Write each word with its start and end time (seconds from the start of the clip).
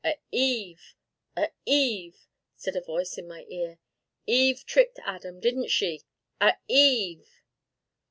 "A 0.03 0.19
Eve 0.31 0.95
a 1.37 1.51
Eve!" 1.63 2.25
said 2.55 2.75
a 2.75 2.81
voice 2.81 3.19
in 3.19 3.27
my 3.27 3.45
ear. 3.49 3.77
"Eve 4.25 4.65
tricked 4.65 4.99
Adam, 5.05 5.39
didn't 5.39 5.69
she? 5.69 6.01
a 6.39 6.55
Eve!" 6.67 7.43